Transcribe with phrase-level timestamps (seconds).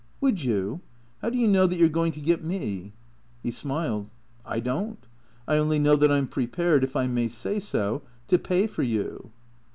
[0.19, 0.81] "Would you?
[1.21, 2.91] How do you know that you 're going to get me?"
[3.43, 4.09] He smiled."
[4.47, 4.97] I don't.
[5.47, 8.81] I only know that I 'm prepared, if I may say so, to pay for
[8.81, 9.29] you."